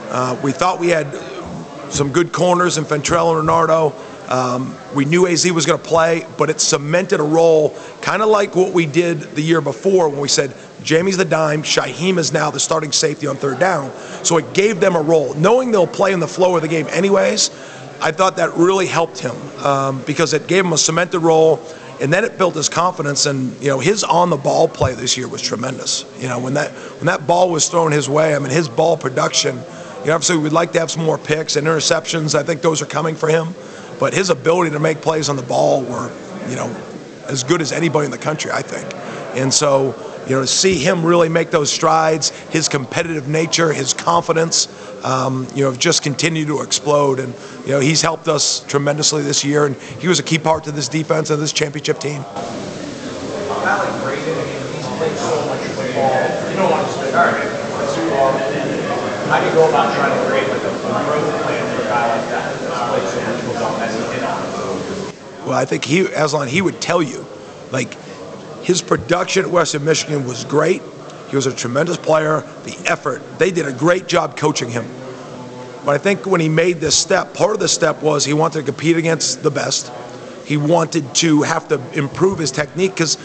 Uh, 0.10 0.40
we 0.44 0.52
thought 0.52 0.80
we 0.80 0.90
had 0.90 1.14
some 1.92 2.12
good 2.12 2.32
corners 2.32 2.80
in 2.80 2.86
Fentrell 2.86 3.40
and 3.40 3.48
Renardo. 3.48 3.94
Um, 4.30 4.76
we 4.96 5.06
knew 5.06 5.28
AZ 5.28 5.52
was 5.52 5.66
going 5.66 5.80
to 5.80 5.86
play, 5.86 6.26
but 6.38 6.50
it 6.50 6.62
cemented 6.62 7.20
a 7.20 7.24
role, 7.24 7.78
kind 8.02 8.22
of 8.22 8.30
like 8.30 8.56
what 8.56 8.74
we 8.74 8.86
did 8.86 9.20
the 9.36 9.42
year 9.42 9.62
before 9.62 10.10
when 10.10 10.20
we 10.20 10.28
said 10.28 10.56
Jamie's 10.84 11.18
the 11.18 11.26
dime, 11.26 11.64
Shyheim 11.64 12.18
is 12.18 12.34
now 12.34 12.52
the 12.52 12.60
starting 12.60 12.92
safety 12.92 13.28
on 13.28 13.38
third 13.38 13.60
down. 13.60 13.92
So 14.24 14.38
it 14.38 14.54
gave 14.54 14.80
them 14.80 14.96
a 14.96 15.02
role. 15.02 15.34
Knowing 15.34 15.72
they'll 15.72 15.88
play 15.88 16.14
in 16.14 16.20
the 16.20 16.28
flow 16.28 16.56
of 16.56 16.62
the 16.62 16.68
game 16.68 16.88
anyways, 16.90 17.50
I 18.02 18.12
thought 18.12 18.38
that 18.38 18.54
really 18.56 18.88
helped 18.88 19.20
him 19.20 19.36
um, 19.66 20.02
because 20.06 20.34
it 20.34 20.48
gave 20.48 20.66
him 20.66 20.74
a 20.74 20.78
cemented 20.78 21.20
role. 21.20 21.62
And 22.02 22.12
then 22.12 22.26
it 22.26 22.38
built 22.38 22.56
his 22.56 22.70
confidence, 22.70 23.28
and 23.28 23.54
you 23.62 23.70
know 23.70 23.80
his 23.80 24.04
on-the-ball 24.04 24.68
play 24.70 24.94
this 24.94 25.16
year 25.16 25.28
was 25.28 25.42
tremendous. 25.42 26.04
You 26.20 26.28
know 26.28 26.40
when 26.40 26.56
that 26.56 26.72
when 26.72 27.06
that 27.06 27.28
ball 27.28 27.52
was 27.52 27.70
thrown 27.70 27.92
his 27.92 28.10
way, 28.10 28.36
I 28.36 28.40
mean 28.40 28.50
his 28.50 28.68
ball 28.68 28.98
production. 28.98 29.56
You 30.02 30.08
know, 30.08 30.16
obviously 30.16 30.38
we'd 30.38 30.52
like 30.52 30.74
to 30.74 30.80
have 30.80 30.92
some 30.92 31.06
more 31.06 31.20
picks 31.20 31.56
and 31.56 31.66
interceptions. 31.66 32.36
I 32.36 32.44
think 32.44 32.62
those 32.62 32.82
are 32.82 32.88
coming 32.88 33.16
for 33.16 33.30
him, 33.30 33.54
but 34.00 34.14
his 34.14 34.30
ability 34.30 34.72
to 34.72 34.80
make 34.80 35.02
plays 35.02 35.30
on 35.30 35.36
the 35.36 35.44
ball 35.44 35.82
were, 35.84 36.12
you 36.50 36.56
know, 36.56 36.76
as 37.28 37.44
good 37.44 37.62
as 37.62 37.72
anybody 37.72 38.06
in 38.06 38.12
the 38.12 38.18
country, 38.18 38.52
I 38.52 38.62
think. 38.62 38.94
And 39.36 39.54
so 39.54 39.96
you 40.28 40.36
know, 40.36 40.42
to 40.42 40.48
see 40.48 40.78
him 40.80 41.06
really 41.06 41.28
make 41.28 41.52
those 41.52 41.72
strides, 41.72 42.30
his 42.50 42.70
competitive 42.70 43.28
nature, 43.28 43.74
his 43.74 43.94
confidence, 43.94 44.70
um, 45.04 45.48
you 45.54 45.64
know, 45.64 45.70
have 45.70 45.80
just 45.80 46.02
continued 46.02 46.48
to 46.48 46.62
explode. 46.62 47.20
And, 47.20 47.34
you 47.66 47.72
know, 47.72 47.80
he's 47.82 48.02
helped 48.02 48.30
us 48.30 48.64
tremendously 48.66 49.22
this 49.22 49.44
year, 49.44 49.66
and 49.66 49.76
he 49.76 50.08
was 50.08 50.20
a 50.20 50.24
key 50.24 50.38
part 50.40 50.64
to 50.66 50.72
this 50.72 50.88
defense 50.88 51.30
and 51.30 51.42
this 51.42 51.52
championship 51.52 52.00
team. 52.00 52.22
How 59.28 59.40
do 59.40 59.48
you 59.48 59.54
go 59.54 59.68
about 59.68 59.94
trying 59.96 60.18
to 60.18 60.26
create 60.30 60.48
like 60.48 60.62
a 60.62 60.70
growth 61.06 61.44
plan 61.44 61.76
for 61.76 61.82
a 61.82 61.86
guy 61.86 62.16
like 62.16 62.30
that 62.30 62.56
who's 62.56 62.70
played 62.88 63.08
so 63.10 63.20
much 63.32 63.42
football 63.42 63.76
as 63.82 63.94
he 63.96 64.02
did 64.14 64.24
on? 64.24 64.54
Well, 65.46 65.54
I 65.54 65.66
think 65.66 65.86
he, 65.86 66.02
Aslan, 66.02 66.48
he 66.48 66.62
would 66.62 66.82
tell 66.82 67.02
you, 67.02 67.26
like, 67.72 67.96
his 68.64 68.82
production 68.82 69.46
at 69.46 69.52
Western 69.52 69.84
Michigan 69.84 70.26
was 70.26 70.46
great. 70.46 70.82
He 71.30 71.36
was 71.36 71.46
a 71.46 71.54
tremendous 71.54 71.98
player. 71.98 72.42
The 72.64 72.78
effort, 72.86 73.22
they 73.40 73.52
did 73.52 73.68
a 73.68 73.74
great 73.74 74.08
job 74.08 74.38
coaching 74.38 74.70
him. 74.70 74.86
But 75.86 75.96
I 75.96 75.98
think 75.98 76.26
when 76.26 76.40
he 76.40 76.48
made 76.48 76.80
this 76.80 76.98
step, 76.98 77.34
part 77.34 77.54
of 77.54 77.60
the 77.60 77.68
step 77.68 78.02
was 78.02 78.24
he 78.24 78.34
wanted 78.34 78.60
to 78.60 78.66
compete 78.66 78.96
against 78.96 79.44
the 79.44 79.52
best. 79.52 79.92
He 80.46 80.56
wanted 80.56 81.14
to 81.16 81.42
have 81.42 81.68
to 81.70 81.82
improve 81.98 82.40
his 82.40 82.52
technique 82.52 82.92
because 82.92 83.16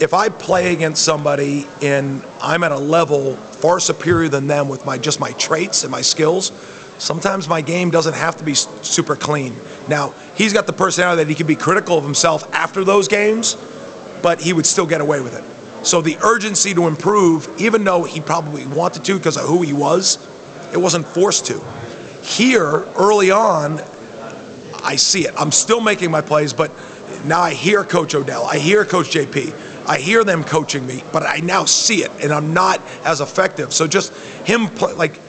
if 0.00 0.14
I 0.14 0.28
play 0.28 0.72
against 0.72 1.04
somebody 1.04 1.66
and 1.82 2.22
I'm 2.40 2.62
at 2.62 2.72
a 2.72 2.78
level 2.78 3.34
far 3.34 3.80
superior 3.80 4.28
than 4.28 4.46
them 4.46 4.68
with 4.68 4.84
my 4.84 4.98
just 4.98 5.18
my 5.18 5.32
traits 5.32 5.82
and 5.82 5.90
my 5.90 6.02
skills, 6.02 6.50
sometimes 7.04 7.48
my 7.48 7.60
game 7.60 7.90
doesn't 7.90 8.14
have 8.14 8.36
to 8.38 8.44
be 8.44 8.54
super 8.54 9.14
clean. 9.16 9.54
Now, 9.88 10.14
he's 10.34 10.52
got 10.52 10.66
the 10.66 10.72
personality 10.72 11.22
that 11.22 11.28
he 11.28 11.34
can 11.34 11.46
be 11.46 11.56
critical 11.56 11.98
of 11.98 12.04
himself 12.04 12.52
after 12.54 12.84
those 12.84 13.08
games 13.08 13.56
but 14.24 14.40
he 14.40 14.54
would 14.54 14.64
still 14.64 14.86
get 14.86 15.02
away 15.02 15.20
with 15.20 15.34
it. 15.36 15.86
So 15.86 16.00
the 16.00 16.16
urgency 16.24 16.72
to 16.72 16.86
improve, 16.86 17.46
even 17.60 17.84
though 17.84 18.04
he 18.04 18.22
probably 18.22 18.66
wanted 18.66 19.04
to 19.04 19.18
because 19.18 19.36
of 19.36 19.44
who 19.46 19.60
he 19.60 19.74
was, 19.74 20.16
it 20.72 20.78
wasn't 20.78 21.06
forced 21.06 21.44
to. 21.48 21.62
Here, 22.22 22.86
early 22.96 23.30
on, 23.30 23.82
I 24.82 24.96
see 24.96 25.26
it. 25.26 25.34
I'm 25.36 25.52
still 25.52 25.82
making 25.82 26.10
my 26.10 26.22
plays, 26.22 26.54
but 26.54 26.72
now 27.26 27.42
I 27.42 27.52
hear 27.52 27.84
Coach 27.84 28.14
Odell, 28.14 28.46
I 28.46 28.56
hear 28.56 28.86
Coach 28.86 29.10
JP, 29.10 29.86
I 29.86 29.98
hear 29.98 30.24
them 30.24 30.42
coaching 30.42 30.86
me, 30.86 31.02
but 31.12 31.22
I 31.22 31.40
now 31.40 31.66
see 31.66 32.02
it, 32.02 32.10
and 32.22 32.32
I'm 32.32 32.54
not 32.54 32.80
as 33.04 33.20
effective. 33.20 33.74
So 33.74 33.86
just 33.86 34.16
him, 34.46 34.74
like, 34.96 35.20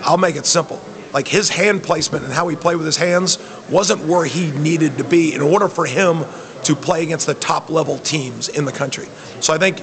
I'll 0.00 0.18
make 0.18 0.34
it 0.34 0.46
simple. 0.46 0.82
Like 1.12 1.28
his 1.28 1.48
hand 1.48 1.82
placement 1.82 2.24
and 2.24 2.32
how 2.32 2.48
he 2.48 2.56
played 2.56 2.76
with 2.76 2.86
his 2.86 2.96
hands 2.96 3.38
wasn't 3.68 4.04
where 4.04 4.24
he 4.24 4.50
needed 4.52 4.98
to 4.98 5.04
be 5.04 5.34
in 5.34 5.42
order 5.42 5.68
for 5.68 5.84
him 5.84 6.24
to 6.64 6.74
play 6.74 7.02
against 7.02 7.26
the 7.26 7.34
top 7.34 7.70
level 7.70 7.98
teams 7.98 8.48
in 8.48 8.64
the 8.64 8.72
country. 8.72 9.06
So 9.40 9.52
I 9.52 9.58
think, 9.58 9.80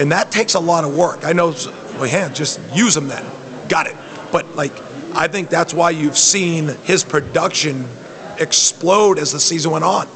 and 0.00 0.10
that 0.12 0.30
takes 0.30 0.54
a 0.54 0.60
lot 0.60 0.84
of 0.84 0.96
work. 0.96 1.24
I 1.24 1.32
know, 1.32 1.54
well, 1.94 2.06
yeah, 2.06 2.28
just 2.30 2.60
use 2.74 2.94
them 2.94 3.08
then. 3.08 3.24
Got 3.68 3.86
it. 3.86 3.96
But 4.32 4.56
like, 4.56 4.72
I 5.14 5.28
think 5.28 5.48
that's 5.48 5.72
why 5.72 5.90
you've 5.90 6.18
seen 6.18 6.68
his 6.84 7.04
production 7.04 7.86
explode 8.38 9.18
as 9.18 9.32
the 9.32 9.40
season 9.40 9.70
went 9.70 9.84
on. 9.84 10.08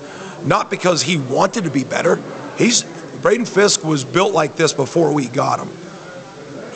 Not 0.45 0.71
because 0.71 1.03
he 1.03 1.19
wanted 1.19 1.65
to 1.65 1.71
be 1.71 1.85
better. 1.85 2.21
He's 2.57 2.85
Braden 3.23 3.47
Fisk 3.47 3.85
was 3.85 4.05
built 4.05 4.33
like 4.33 4.57
this 4.57 4.73
before 4.73 5.13
we 5.13 5.29
got 5.29 5.59
him. 5.59 5.69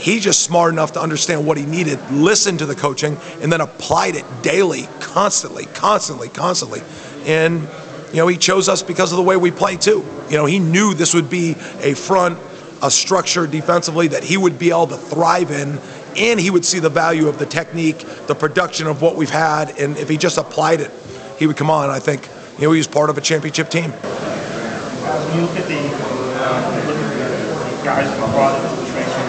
He's 0.03 0.25
just 0.25 0.43
smart 0.43 0.73
enough 0.73 0.93
to 0.95 1.01
understand 1.01 1.47
what 1.47 1.57
he 1.57 1.65
needed, 1.65 2.01
listen 2.11 2.59
to 2.59 2.67
the 2.67 2.75
coaching, 2.75 3.17
and 3.41 3.53
then 3.53 3.61
applied 3.61 4.17
it 4.17 4.25
daily, 4.43 4.89
constantly, 4.99 5.67
constantly, 5.67 6.29
constantly. 6.29 6.83
And 7.25 7.69
you 8.11 8.17
know, 8.17 8.27
he 8.27 8.37
chose 8.37 8.69
us 8.69 8.83
because 8.83 9.13
of 9.13 9.17
the 9.17 9.23
way 9.23 9.37
we 9.37 9.53
play 9.53 9.77
too. 9.77 10.05
You 10.29 10.37
know, 10.37 10.45
he 10.45 10.59
knew 10.59 10.93
this 10.93 11.15
would 11.15 11.31
be 11.31 11.53
a 11.81 11.95
front, 11.95 12.41
a 12.83 12.91
structure 12.91 13.47
defensively 13.47 14.09
that 14.09 14.25
he 14.25 14.37
would 14.37 14.59
be 14.59 14.71
able 14.71 14.89
to 14.89 14.97
thrive 14.97 15.53
in, 15.53 15.79
and 16.17 16.41
he 16.41 16.51
would 16.51 16.65
see 16.65 16.81
the 16.81 16.91
value 16.91 17.29
of 17.29 17.39
the 17.39 17.47
technique, 17.47 18.01
the 18.27 18.35
production 18.35 18.89
of 18.89 19.03
what 19.03 19.15
we've 19.15 19.31
had, 19.31 19.79
and 19.79 19.97
if 19.99 20.09
he 20.09 20.17
just 20.17 20.37
applied 20.37 20.81
it, 20.81 20.91
he 21.39 21.47
would 21.47 21.57
come 21.57 21.71
on. 21.71 21.91
I 21.91 22.01
think, 22.01 22.29
you 22.59 22.67
know, 22.67 22.73
he 22.73 22.79
was 22.79 22.89
part 22.89 23.09
of 23.09 23.19
a 23.19 23.21
championship 23.21 23.71
team. 23.71 23.93
When 23.93 25.37
you 25.37 25.43
look 25.47 25.57
at 25.57 25.69
the, 25.69 25.79
uh, 25.79 26.87
look 26.89 26.97
at 26.97 27.79
the 27.79 27.85
guys 27.85 28.11
that 28.11 28.19
brought 28.33 28.61
the 28.61 28.83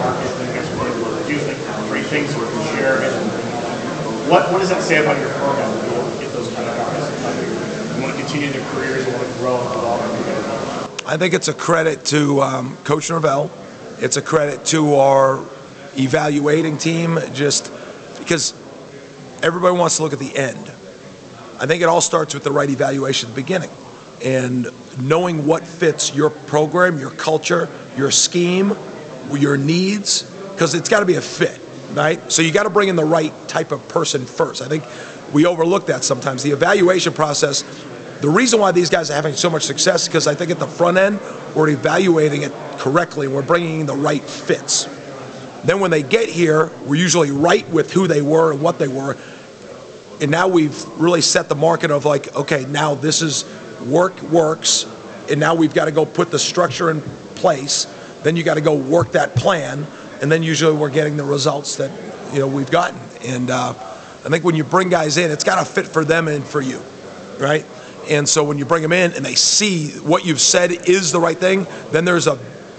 market, 0.03 0.27
I 0.27 0.53
guess 0.53 0.67
what 0.75 0.87
it 0.87 1.27
do 1.27 1.33
you 1.33 2.02
think 2.13 2.27
great 2.27 2.45
things 2.45 2.55
with 2.55 2.75
share, 2.75 3.01
and 3.01 4.29
what 4.29 4.51
what 4.51 4.59
does 4.59 4.69
that 4.69 4.83
say 4.83 4.97
about 5.01 5.19
your 5.19 5.29
program? 5.31 5.69
You 5.89 5.97
want 5.97 6.13
to 6.13 6.19
get 6.23 6.31
those 6.31 6.53
kind 6.53 6.69
of 6.69 6.77
guys 6.77 7.95
You 7.95 8.01
want 8.03 8.15
to 8.15 8.19
continue 8.19 8.51
their 8.51 8.65
careers 8.71 9.05
and 9.05 9.15
want 9.15 9.27
to 9.27 9.33
grow 9.39 9.59
and 9.59 9.73
develop. 9.73 11.07
I 11.07 11.17
think 11.17 11.33
it's 11.33 11.47
a 11.47 11.53
credit 11.53 12.05
to 12.05 12.41
um, 12.41 12.77
Coach 12.83 13.09
Norvell. 13.09 13.51
It's 13.99 14.17
a 14.17 14.21
credit 14.21 14.63
to 14.65 14.95
our 14.95 15.43
evaluating 15.97 16.77
team, 16.77 17.17
just 17.33 17.71
because 18.19 18.53
everybody 19.41 19.75
wants 19.77 19.97
to 19.97 20.03
look 20.03 20.13
at 20.13 20.19
the 20.19 20.35
end. 20.35 20.71
I 21.59 21.65
think 21.65 21.81
it 21.81 21.85
all 21.85 22.01
starts 22.01 22.33
with 22.33 22.43
the 22.43 22.51
right 22.51 22.69
evaluation 22.69 23.29
at 23.29 23.35
the 23.35 23.41
beginning 23.41 23.69
and 24.23 24.69
knowing 24.99 25.45
what 25.45 25.65
fits 25.65 26.15
your 26.15 26.29
program, 26.29 26.97
your 26.97 27.11
culture, 27.11 27.69
your 27.97 28.11
scheme, 28.11 28.75
your 29.31 29.57
needs 29.57 30.29
because 30.53 30.75
it's 30.75 30.87
got 30.87 30.99
to 30.99 31.05
be 31.05 31.15
a 31.15 31.21
fit, 31.21 31.59
right? 31.93 32.31
So 32.31 32.41
you 32.41 32.51
got 32.51 32.63
to 32.63 32.69
bring 32.69 32.89
in 32.89 32.95
the 32.95 33.05
right 33.05 33.33
type 33.47 33.71
of 33.71 33.87
person 33.87 34.25
first. 34.25 34.61
I 34.61 34.67
think 34.67 34.83
we 35.33 35.45
overlook 35.45 35.87
that 35.87 36.03
sometimes. 36.03 36.43
The 36.43 36.51
evaluation 36.51 37.13
process, 37.13 37.63
the 38.21 38.29
reason 38.29 38.59
why 38.59 38.71
these 38.71 38.89
guys 38.89 39.09
are 39.09 39.15
having 39.15 39.33
so 39.35 39.49
much 39.49 39.63
success 39.63 40.03
is 40.03 40.07
because 40.07 40.27
I 40.27 40.35
think 40.35 40.51
at 40.51 40.59
the 40.59 40.67
front 40.67 40.97
end, 40.97 41.19
we're 41.55 41.69
evaluating 41.69 42.43
it 42.43 42.51
correctly 42.77 43.27
we're 43.27 43.41
bringing 43.41 43.81
in 43.81 43.85
the 43.85 43.95
right 43.95 44.21
fits. 44.21 44.85
Then 45.63 45.79
when 45.79 45.91
they 45.91 46.03
get 46.03 46.27
here, 46.27 46.69
we're 46.85 46.99
usually 46.99 47.31
right 47.31 47.67
with 47.69 47.91
who 47.93 48.07
they 48.07 48.21
were 48.21 48.51
and 48.51 48.61
what 48.61 48.79
they 48.79 48.89
were. 48.89 49.15
And 50.21 50.29
now 50.29 50.47
we've 50.49 50.85
really 50.99 51.21
set 51.21 51.47
the 51.47 51.55
market 51.55 51.91
of 51.91 52.05
like, 52.05 52.35
okay, 52.35 52.65
now 52.65 52.95
this 52.95 53.21
is 53.21 53.45
work 53.85 54.21
works, 54.23 54.85
and 55.29 55.39
now 55.39 55.55
we've 55.55 55.73
got 55.73 55.85
to 55.85 55.91
go 55.91 56.05
put 56.05 56.31
the 56.31 56.39
structure 56.39 56.89
in 56.89 57.01
place. 57.35 57.85
Then 58.23 58.35
you 58.35 58.43
got 58.43 58.55
to 58.55 58.61
go 58.61 58.75
work 58.75 59.13
that 59.13 59.35
plan, 59.35 59.87
and 60.21 60.31
then 60.31 60.43
usually 60.43 60.75
we're 60.75 60.89
getting 60.89 61.17
the 61.17 61.23
results 61.23 61.77
that 61.77 61.91
you 62.33 62.39
know 62.39 62.47
we've 62.47 62.71
gotten. 62.71 62.99
And 63.25 63.49
uh, 63.49 63.69
I 63.69 64.29
think 64.29 64.43
when 64.43 64.55
you 64.55 64.63
bring 64.63 64.89
guys 64.89 65.17
in, 65.17 65.31
it's 65.31 65.43
got 65.43 65.65
to 65.65 65.71
fit 65.71 65.87
for 65.87 66.05
them 66.05 66.27
and 66.27 66.45
for 66.45 66.61
you, 66.61 66.81
right? 67.39 67.65
And 68.09 68.27
so 68.27 68.43
when 68.43 68.57
you 68.57 68.65
bring 68.65 68.81
them 68.81 68.93
in 68.93 69.13
and 69.13 69.25
they 69.25 69.35
see 69.35 69.91
what 69.99 70.25
you've 70.25 70.41
said 70.41 70.71
is 70.71 71.11
the 71.11 71.19
right 71.19 71.37
thing, 71.37 71.67
then 71.91 72.05
there's 72.05 72.27
a, 72.27 72.33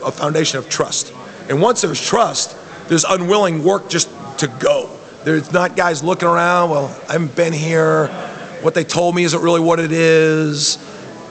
a 0.05 0.13
foundation 0.13 0.59
of 0.59 0.69
trust. 0.69 1.13
And 1.49 1.61
once 1.61 1.81
there's 1.81 2.01
trust, 2.01 2.57
there's 2.89 3.05
unwilling 3.05 3.65
work 3.65 3.89
just 3.89 4.09
to 4.39 4.49
go. 4.59 4.91
There's 5.25 5.53
not 5.53 5.77
guys 5.77 6.03
looking 6.03 6.29
around, 6.29 6.71
well, 6.71 6.87
I 7.09 7.13
haven't 7.13 7.35
been 7.35 7.53
here. 7.53 8.09
What 8.61 8.75
they 8.75 8.85
told 8.85 9.15
me 9.15 9.25
isn't 9.25 9.43
really 9.43 9.61
what 9.61 9.81
it 9.81 9.93
is. 9.93 10.77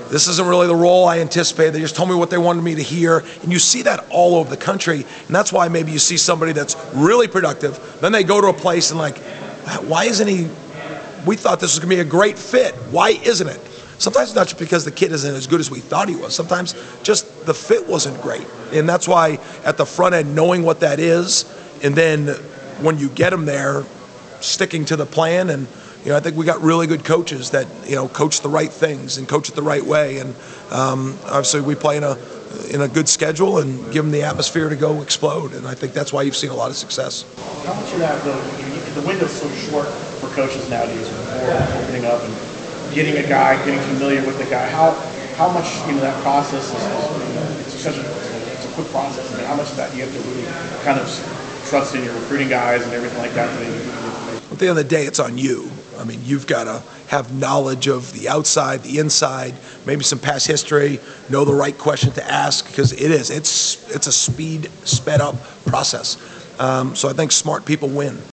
This 0.09 0.27
isn't 0.27 0.47
really 0.47 0.67
the 0.67 0.75
role 0.75 1.05
I 1.05 1.19
anticipated. 1.19 1.73
They 1.73 1.79
just 1.79 1.95
told 1.95 2.09
me 2.09 2.15
what 2.15 2.29
they 2.29 2.37
wanted 2.37 2.63
me 2.63 2.75
to 2.75 2.83
hear. 2.83 3.23
And 3.41 3.51
you 3.51 3.59
see 3.59 3.81
that 3.83 4.05
all 4.09 4.35
over 4.35 4.49
the 4.49 4.57
country. 4.57 5.05
And 5.27 5.35
that's 5.35 5.51
why 5.51 5.67
maybe 5.67 5.91
you 5.91 5.99
see 5.99 6.17
somebody 6.17 6.51
that's 6.51 6.75
really 6.93 7.27
productive. 7.27 7.97
Then 7.99 8.11
they 8.11 8.23
go 8.23 8.39
to 8.39 8.47
a 8.47 8.53
place 8.53 8.91
and, 8.91 8.99
like, 8.99 9.17
why 9.87 10.05
isn't 10.05 10.27
he? 10.27 10.49
We 11.25 11.35
thought 11.35 11.59
this 11.59 11.73
was 11.73 11.79
going 11.79 11.89
to 11.89 11.95
be 11.95 12.01
a 12.01 12.11
great 12.11 12.37
fit. 12.37 12.75
Why 12.91 13.11
isn't 13.11 13.47
it? 13.47 13.59
Sometimes 13.97 14.29
it's 14.29 14.35
not 14.35 14.47
just 14.47 14.59
because 14.59 14.83
the 14.83 14.91
kid 14.91 15.13
isn't 15.13 15.35
as 15.35 15.47
good 15.47 15.61
as 15.61 15.71
we 15.71 15.79
thought 15.79 16.09
he 16.09 16.15
was. 16.15 16.35
Sometimes 16.35 16.75
just 17.03 17.45
the 17.45 17.53
fit 17.53 17.87
wasn't 17.87 18.21
great. 18.21 18.45
And 18.73 18.89
that's 18.89 19.07
why 19.07 19.39
at 19.63 19.77
the 19.77 19.85
front 19.85 20.13
end, 20.15 20.35
knowing 20.35 20.63
what 20.63 20.81
that 20.81 20.99
is, 20.99 21.45
and 21.81 21.95
then 21.95 22.27
when 22.81 22.99
you 22.99 23.07
get 23.09 23.29
them 23.29 23.45
there, 23.45 23.85
sticking 24.41 24.83
to 24.85 24.97
the 24.97 25.05
plan. 25.05 25.49
And, 25.49 25.67
you 26.03 26.09
know, 26.09 26.17
I 26.17 26.19
think 26.19 26.35
we 26.35 26.45
got 26.45 26.61
really 26.61 26.85
good 26.85 27.05
coaches 27.05 27.51
that, 27.51 27.67
you 27.87 27.95
know, 27.95 28.07
coach 28.07 28.41
the 28.41 28.49
right 28.49 28.71
things 28.71 29.17
and 29.17 29.27
coach 29.27 29.49
it 29.49 29.55
the 29.55 29.63
right 29.63 29.83
way. 29.83 30.19
And 30.19 30.35
um, 30.69 31.17
obviously 31.25 31.61
we 31.61 31.75
play 31.75 31.97
in 31.97 32.03
a, 32.03 32.17
in 32.69 32.81
a 32.81 32.87
good 32.87 33.07
schedule 33.07 33.59
and 33.59 33.79
give 33.93 34.03
them 34.03 34.11
the 34.11 34.23
atmosphere 34.23 34.69
to 34.69 34.75
go 34.75 35.01
explode. 35.01 35.53
And 35.53 35.65
I 35.65 35.75
think 35.75 35.93
that's 35.93 36.11
why 36.11 36.23
you've 36.23 36.35
seen 36.35 36.49
a 36.49 36.55
lot 36.55 36.69
of 36.69 36.75
success. 36.75 37.23
How 37.65 37.73
much 37.73 37.93
of 37.93 37.99
that, 37.99 38.23
though, 38.25 38.41
the 38.99 39.01
window's 39.07 39.31
so 39.31 39.49
short 39.69 39.87
for 40.19 40.27
coaches 40.35 40.69
nowadays, 40.69 41.07
before 41.07 41.81
opening 41.81 42.05
up 42.05 42.21
and 42.21 42.33
getting 42.93 43.17
a 43.17 43.27
guy, 43.27 43.55
getting 43.65 43.79
familiar 43.81 44.25
with 44.25 44.37
the 44.37 44.45
guy. 44.45 44.69
How 44.69 44.91
how 45.35 45.49
much 45.49 45.65
you 45.87 45.93
know 45.93 46.01
that 46.01 46.21
process 46.21 46.69
is, 46.69 46.83
you 47.27 47.33
know, 47.33 47.59
it's 47.61 47.73
such 47.73 47.97
a 47.97 48.05
it's 48.53 48.65
a 48.65 48.71
quick 48.73 48.87
process. 48.89 49.33
I 49.33 49.37
mean, 49.37 49.47
how 49.47 49.55
much 49.55 49.71
of 49.71 49.77
that 49.77 49.95
you 49.95 50.03
have 50.05 50.13
to 50.13 50.19
really 50.29 50.45
kind 50.83 50.99
of 50.99 51.07
trust 51.65 51.95
in 51.95 52.03
your 52.03 52.13
recruiting 52.13 52.49
guys 52.49 52.83
and 52.83 52.93
everything 52.93 53.17
like 53.17 53.33
that. 53.33 53.49
At 53.49 54.59
the 54.59 54.67
end 54.67 54.69
of 54.69 54.75
the 54.75 54.83
day, 54.83 55.05
it's 55.05 55.19
on 55.19 55.37
you. 55.37 55.71
I 56.03 56.05
mean, 56.05 56.19
you've 56.25 56.47
got 56.47 56.65
to 56.65 56.83
have 57.07 57.33
knowledge 57.33 57.87
of 57.87 58.11
the 58.11 58.27
outside, 58.27 58.83
the 58.83 58.99
inside, 58.99 59.53
maybe 59.85 60.03
some 60.03 60.19
past 60.19 60.47
history, 60.47 60.99
know 61.29 61.45
the 61.45 61.53
right 61.53 61.77
question 61.77 62.11
to 62.11 62.23
ask 62.29 62.67
because 62.67 62.91
it 62.91 63.09
is. 63.09 63.29
It's 63.29 63.89
it's 63.89 64.07
a 64.07 64.11
speed 64.11 64.69
sped 64.83 65.21
up 65.21 65.35
process. 65.65 66.17
Um, 66.59 66.95
so 66.95 67.07
I 67.07 67.13
think 67.13 67.31
smart 67.31 67.63
people 67.63 67.87
win. 67.87 68.21